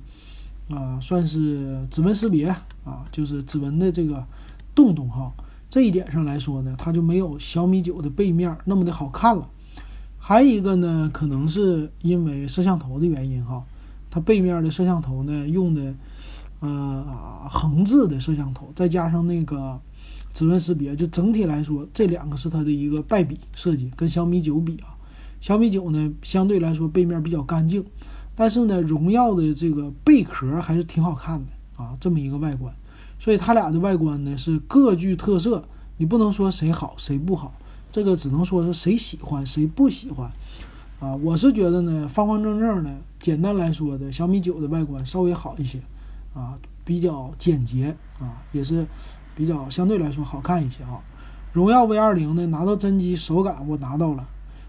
[0.71, 2.47] 啊，算是指纹识别
[2.85, 4.25] 啊，就是指纹的这个
[4.75, 5.31] 动动哈，
[5.77, 9.47] 这一点上来说呢，它就没有小米九的背面那么的好看了。
[10.17, 13.63] 还有一个呢，可能是因为摄像头的原因哈，
[14.11, 15.95] 它背面的摄像头呢用的。
[16.61, 17.05] 呃，
[17.51, 19.79] 横置的摄像头，再加上那个
[20.33, 23.91] 指纹识别，就整体来说，这两个是它的一个败笔设计。
[23.95, 24.97] 跟小米九比啊，
[25.39, 27.85] 小米九呢相对来说背面比较干净，
[28.35, 32.75] 但是呢，荣耀的这个贝壳还是挺好看的啊，这么一个外观。
[33.27, 35.65] 所以它俩的外观呢是各具特色，
[35.97, 37.53] 你不能说谁好谁不好，
[37.91, 40.31] 这个只能说是谁喜欢谁不喜欢
[41.01, 41.13] 啊。
[41.17, 45.81] 我是觉得呢，方方正正的，简单来说的小米九的外观稍微好一些。
[46.35, 48.87] 啊，比较简洁啊，也是
[49.35, 51.03] 比较相对来说好看一些啊。
[51.53, 54.25] 荣耀 V 二零呢，拿到真机手感我拿到了，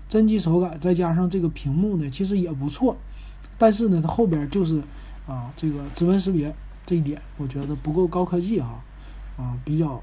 [0.09, 2.97] 真机手感再加上这个屏幕呢，其实也不错。
[3.55, 4.81] 但是呢，它后边就是
[5.27, 6.51] 啊，这个指纹识别
[6.87, 8.79] 这一点，我觉得不够高科技啊，
[9.37, 10.01] 啊，比较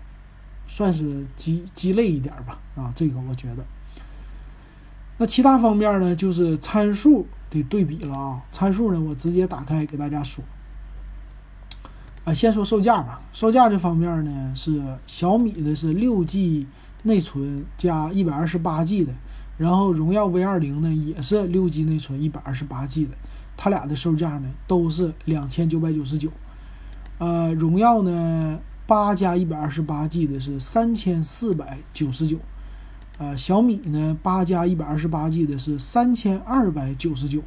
[0.68, 3.64] 算是鸡鸡肋一点吧啊，这个我觉得。
[5.16, 10.44] 那其他方面呢，就是参数的对比了啊，参数呢，我直接打开给大家说。
[12.25, 13.23] 啊，先说售价吧。
[13.33, 16.66] 售价这方面呢，是小米的是六 G
[17.05, 19.12] 内存加一百二十八 G 的，
[19.57, 23.12] 然后荣耀 V 二零呢也是六 G 内存一百二十八 G 的，
[23.57, 26.31] 它俩的售价呢都是两千九百九十九。
[27.25, 32.37] 呃，荣耀呢八加一百二十八 G 的是三千四百九十九，
[33.17, 37.43] 呃，小米呢八加一百二十八 G 的是三千二百九十九。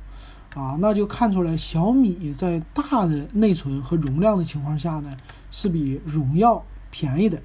[0.55, 5.11] 啊，那就看出来小米在大的内存和容量的情况下呢，
[5.51, 7.39] 是比荣耀便宜的，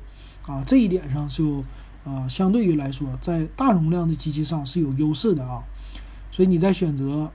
[0.47, 1.63] 啊，这一点上就，
[2.07, 5.63] 啊，相对于来说，在大容量的机器上是有优势的啊，
[6.31, 7.31] 所以你在选择，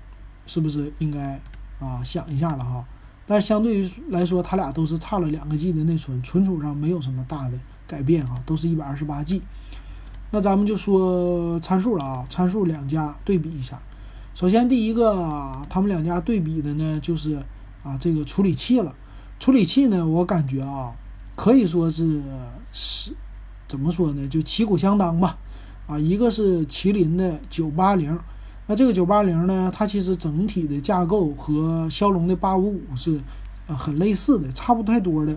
[0.47, 1.39] 是不是应该
[1.79, 2.83] 啊想一下了哈？
[3.27, 9.41] 但相对于来说，它俩都是差了两个 G 的内存，存储上没有什么大的改变哈，都是一百二十八 G。
[10.31, 13.77] 那咱们就说参数了啊，参数两家对比一下。
[14.33, 17.35] 首先，第一个，他们两家对比的呢，就是
[17.83, 18.95] 啊，这个处理器了。
[19.39, 20.93] 处理器呢，我感觉啊，
[21.35, 22.21] 可以说是
[22.71, 23.13] 是
[23.67, 25.37] 怎么说呢，就旗鼓相当吧。
[25.85, 28.17] 啊，一个是麒麟的九八零，
[28.67, 33.17] 那这个九八零呢，它其实整体的架构和骁龙的八五五是
[33.65, 35.35] 啊很类似的，差不太多的。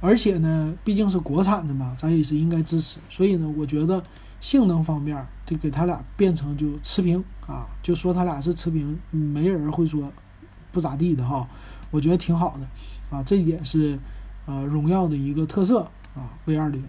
[0.00, 2.98] 而且呢，毕竟是国产的嘛，咱也是应该支持。
[3.08, 4.02] 所以呢，我觉得
[4.40, 10.10] 性能方面就给他俩变成就持平啊，就说他俩是持平，没人会说
[10.72, 11.46] 不咋地的哈。
[11.90, 13.98] 我觉得挺好的啊，这一点是
[14.46, 15.82] 呃荣耀的一个特色
[16.16, 16.82] 啊，V 二零。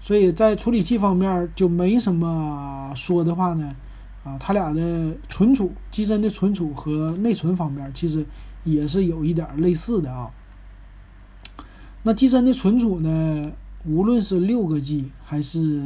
[0.00, 3.76] 所以在处理器方面就没什么说的话呢
[4.24, 8.24] 啊，它俩的存储机身的存储和内存方面其实
[8.64, 10.30] 也是有一点类似的啊。
[12.02, 13.52] 那机身的存储呢？
[13.86, 15.80] 无论是六个 G 还是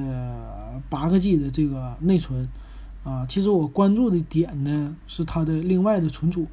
[0.88, 2.48] 八个 G 的这个内存，
[3.04, 6.46] 啊，其实我关注的点呢是它的另外的存储。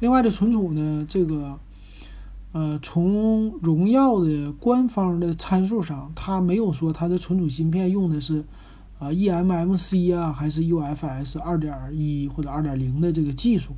[0.00, 1.58] 另外的存储呢，这个，
[2.52, 8.44] 呃，从荣耀的官方的参数上，它没有说它的存储芯片用的是
[9.02, 13.72] 啊 eMMC 啊，还是 UFS 二点一或者二点零的这个技术，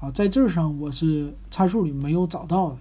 [0.00, 2.78] 啊，在这儿上我是参数里没有找到的。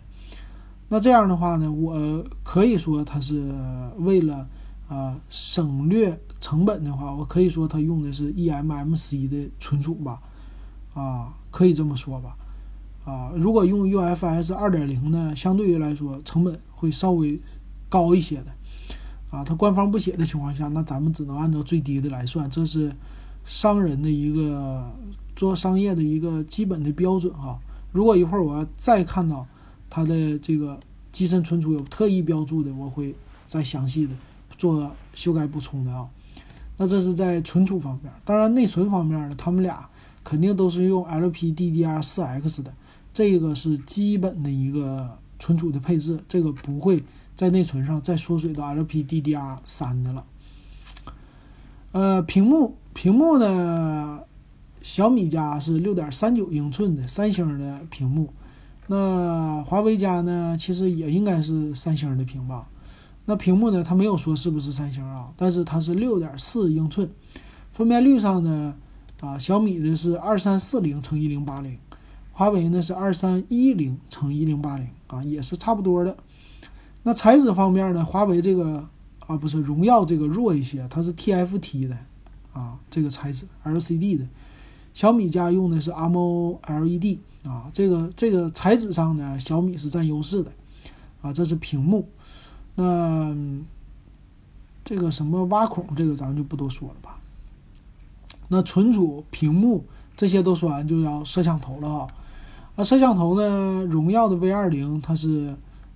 [0.89, 3.54] 那这样的话呢，我可以说它是
[3.98, 4.48] 为了
[4.88, 10.19] 啊省略成本的话，我可以说它用的是 eMMC 的存储吧，
[10.95, 12.36] 啊，可以这么说吧，
[13.06, 17.39] 啊，如果用 UFS 二点零呢，相对于来说成本会稍微
[17.89, 18.48] 高一些的，
[19.30, 22.92] 啊，它官方不写的情况下，那咱们只能按照最低的来算，这是
[23.46, 24.92] 商人的一个
[25.36, 27.60] 做商业的一个基本的标准哈。
[27.92, 29.46] 如果一会儿我要再看到。
[29.88, 30.78] 它的这个
[31.14, 33.16] 机身存储有特意标注的，我会
[33.48, 34.14] 再详细的
[34.58, 36.06] 做修改补充的啊。
[36.76, 39.88] 那这是在存储方面，当然内存方面呢，他们俩
[40.22, 42.74] 肯定都是用 LPDDR4X 的，
[43.14, 47.02] 这个是基本的一个存储的配置，这个不会
[47.36, 50.26] 在内存上再缩水到 LPDDR3 的了。
[51.92, 54.22] 呃，屏幕屏幕呢，
[54.82, 58.34] 小米家是六点三九英寸的三星的屏幕。
[58.88, 62.68] 那华为家呢，其实也应该是三星的屏吧？
[63.26, 67.10] 那屏幕呢，它没有说是不是三星啊，但是它是六点四英寸。
[67.74, 68.76] 分辨率上呢，
[69.22, 71.78] 啊，小米的是二三四零乘一零八零，
[72.32, 76.16] 华为呢是二三一零乘一零八零啊，也是差不多的。
[77.08, 78.84] 那材质方面呢，华为这个
[79.28, 81.95] 啊不是荣耀这个弱一些，它是 TFT 的
[82.51, 84.26] 啊这个材质 LCD 的。
[84.91, 90.51] 小米家用的是 AMOLED 啊，这个这个材质上呢，小米是占优势的
[91.22, 91.32] 啊。
[91.32, 92.10] 这是屏幕，
[92.74, 93.36] 那
[94.84, 97.20] 这个什么挖孔，这个咱们就不多说了吧。
[98.47, 99.86] 那存储、屏幕
[100.16, 102.08] 这些都说完，就要摄像头了啊。
[102.78, 105.56] 那摄像头呢，荣耀的 V 二零它是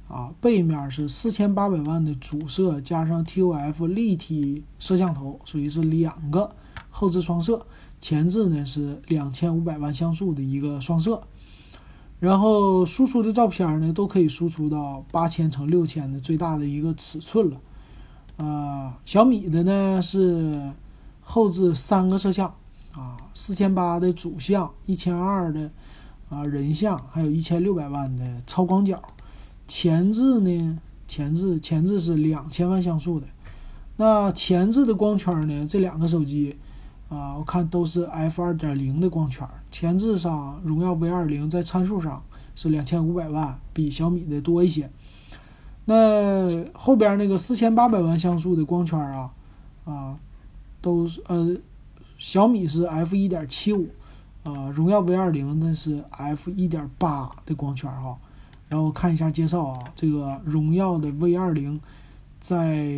[0.09, 6.53] 啊，背面是四千八百万的主摄加上 TOF 立体摄像头，属于是两个
[6.89, 7.65] 后置双摄。
[8.01, 11.21] 前置呢是两千五百万像素的一个双摄，
[12.19, 17.61] 然后输出的照片呢都可以输出到八千乘六千的最大的一个尺寸了。
[18.37, 20.71] 啊，小米的呢是
[21.19, 22.51] 后置三个摄像，
[22.93, 25.69] 啊，四千八的主像，一千二的
[26.29, 28.99] 啊人像，还有一千六百万的超广角。
[29.69, 33.27] 前置呢，前置前置是两千万像素的。
[33.95, 36.57] 那前置的光圈呢，这两个手机。
[37.09, 39.43] 啊，我看都是 f 二点零的光圈。
[39.71, 42.21] 前置上，荣耀 V 二零在参数上
[42.53, 44.87] 是两千五百万，比小米的多一些。
[45.85, 49.31] 那后边那个四千八百万像素的光圈啊，
[49.85, 50.19] 啊，
[50.81, 51.57] 都是呃，
[52.19, 53.89] 小米是 f 一点七五，
[54.43, 58.15] 啊，荣耀 V 二零那是 f 一点八的光圈哈。
[58.69, 61.79] 然后看一下介绍啊，这个荣耀的 V 二零
[62.39, 62.95] 在。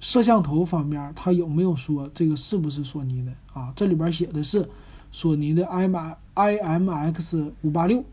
[0.00, 3.72] 摄像头方面，它有没有说这个是不是索尼的啊？
[3.74, 4.68] 这里边写的是
[5.10, 8.04] 索尼的 i m i m x 五八六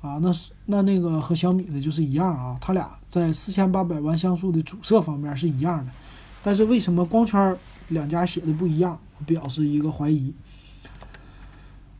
[0.00, 5.90] 啊，那是那那个和小米的就是一样啊，它俩在四千八百万像素的主摄方面是一样的，
[6.44, 7.58] 但是为什么光圈
[7.88, 8.96] 两家写的不一样？
[9.26, 10.32] 表示一个怀疑。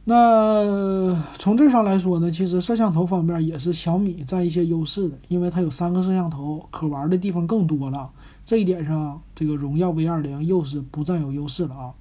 [0.09, 8.09] 那从这上来说呢，其实摄像头方面也是小米占一些优势的，因为它有三个摄像头，可玩的地方更多了。
[8.45, 11.93] 这一点上，这个荣耀 V 二零又是不占有优势了啊。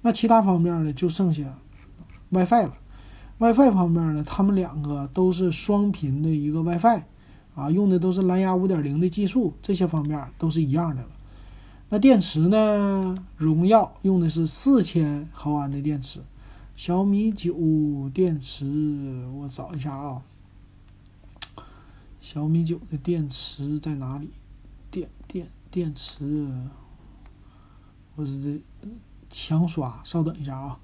[0.00, 1.42] 那其他方面呢，就剩下
[2.30, 2.72] WiFi 了。
[3.36, 7.02] WiFi 方面呢，他们两个都是双频的一个 WiFi，
[7.54, 11.08] 啊，用的都是蓝牙五点零的技术，这些方面都是一样的了。
[11.90, 16.20] 那电池呢，荣耀用的是四千毫安的电池，
[16.76, 20.22] 小米九电池我找一下啊，
[22.20, 24.28] 小米九的电池在哪里？
[24.90, 25.46] 电电。
[25.68, 26.48] 电池，
[28.14, 28.88] 我是这
[29.28, 30.78] 强刷，稍等一下啊。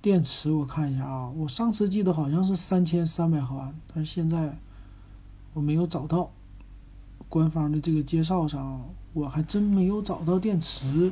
[0.00, 4.56] 电池我看一下啊，我上次记得好像是三千三百毫安，但是现在
[5.52, 6.30] 我没有找到
[7.28, 11.10] 官方的这个介绍上，我还真没有找到电池，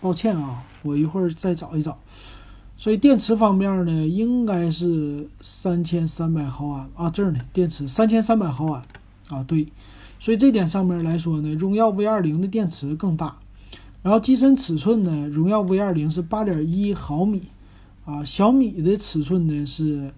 [0.00, 1.98] 抱歉啊，我一会儿再找一找。
[2.78, 8.82] 所以电池方面呢，应该是三千三百毫安啊，这儿呢，电池三千三百毫安
[9.28, 9.66] 啊，对。
[10.18, 13.38] 所以这点上面来说呢，荣耀 V 二零的电池更大，
[14.02, 17.42] 然后机身尺寸呢，荣耀 V 二零是八点一毫米，
[18.04, 20.10] 啊，小米的尺寸呢是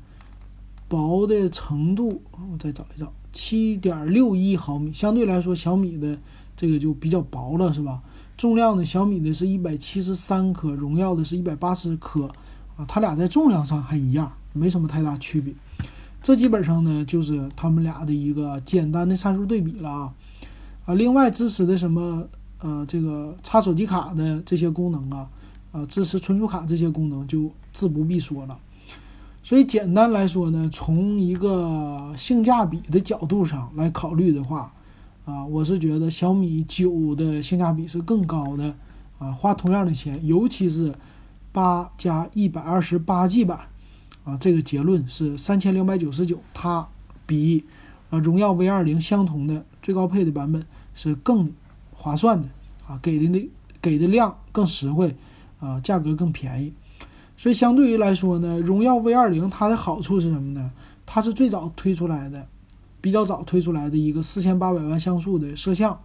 [0.88, 6.16] 薄的程度，我再找一找，七点六一毫米，相对来说小米的
[6.56, 8.00] 这个就比较薄了，是吧？
[8.36, 12.30] 重量呢，小米的是一百七十三克，荣耀的是一百八十克，
[12.78, 15.52] 啊，它俩在重量上还一样，没什么太大区别。
[16.22, 20.14] 这基本上呢，就是他们俩的一个简单的参数对比了啊，
[20.86, 22.26] 啊，另外支持的什么
[22.60, 25.28] 呃，这个插手机卡的这些功能啊，
[25.72, 28.58] 啊，支持存储卡这些功能就自不必说了。
[29.42, 34.72] 所以简单来说呢，从一个性价比的角度上来考虑的话，
[35.24, 38.74] 啊，我是觉得小米九的性价比是更高的
[39.18, 40.92] 啊，花同样的钱，尤其是
[41.52, 43.60] 八加一百二十八 G 版。
[44.24, 46.86] 啊，这个结论是三千两百九十九，它
[47.24, 47.64] 比
[48.10, 50.62] 啊荣耀 V 二零相同的最高配的版本
[50.94, 51.50] 是更
[51.92, 52.46] 划算的
[52.86, 53.48] 啊，给的那
[53.80, 55.16] 给的量更实惠
[55.60, 56.74] 啊，价格更便宜。
[57.38, 60.70] 所以相对于来说呢，荣耀 V 二零它的好处是什么呢？
[61.06, 62.46] 它是最早推出来的，
[63.00, 65.98] 比较早推出来的一个四千八百万像素的摄像，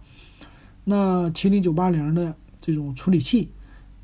[0.84, 3.50] 那麒麟九八零的这种处理器，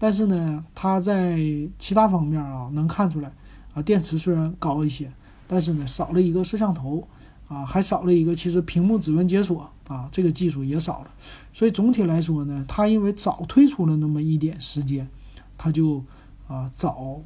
[0.00, 1.38] 但是呢，它在
[1.78, 3.30] 其他方面啊能看出来。
[3.72, 5.08] 啊，电池虽然高一些，
[5.46, 7.06] 但是呢，少了一个摄像头，
[7.46, 11.10] 啊，还少了一个其实屏幕指纹解锁啊，这个技术也少了。
[11.52, 15.08] 所以总体来说呢，它因为早推出了那么一点时间，
[15.56, 16.02] 它就
[16.48, 17.20] 啊早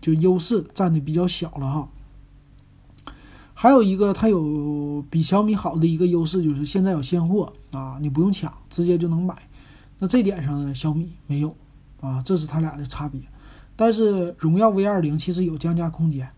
[0.00, 1.86] 就优势占的比较小了哈。
[3.52, 9.36] 还有一个，它有比小米好的一个优势就是现在有现货啊，你不用抢，直接就能买。
[9.98, 11.54] 那这点上呢，小米没有
[12.02, 13.18] 啊，这是它俩的差别。
[13.74, 16.28] 但是荣耀 V 二零其实有降价空间，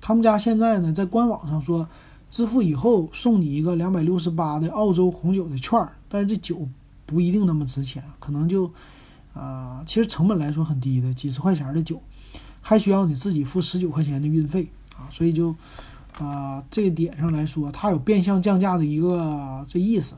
[0.00, 1.86] 他们家现在呢，在官网上说，
[2.30, 6.66] 支付以后送你一个两百六十八的澳洲红酒的券儿，但是这酒
[7.04, 8.70] 不一定那么值钱，可能就，
[9.34, 12.00] 啊，其实成本来说很低的，几十块钱的酒，
[12.62, 15.54] 还需要你自己付十九块钱的运费啊，所以就，
[16.18, 20.14] 啊，这点上来说，它有变相降价的一个这意思，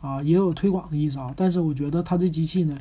[0.00, 2.76] 啊，也有推广的意思啊，但是我觉得它这机器呢。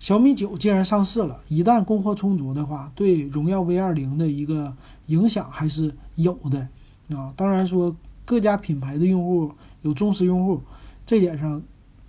[0.00, 4.72] 小米九既然上市了，一旦供货充足的话，对荣耀 V 二零的一个
[5.06, 6.68] 影响还是有的
[7.16, 7.32] 啊。
[7.36, 7.94] 当然说
[8.24, 9.50] 各家品牌的用户
[9.82, 10.62] 有忠实用户，
[11.04, 11.60] 这点上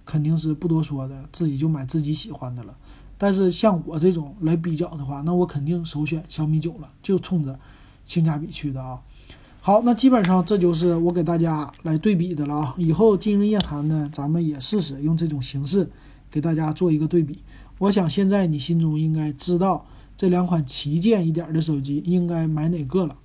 [0.06, 2.78] 肯定是不多说的，自己就买自己喜欢的了。
[3.18, 7.60] 但是像我这种来比较的话，那我肯定首选小米九了，就冲着
[8.06, 9.02] 性价比去的啊。
[9.62, 12.76] 好，那基本上这就是我给大家来对比的了啊。
[12.78, 15.90] 以后经营夜谈呢，咱们也试试用这种形式
[16.32, 17.40] 给大家做一个对比。
[17.80, 19.84] 我想现在你心中应该知道
[20.16, 23.18] 这两款旗舰一点的手机应该买哪个了。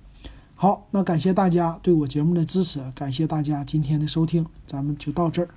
[0.55, 5.49] 好，那感谢大家对我节目的支持，感谢大家今天的收听，咱们就到这儿。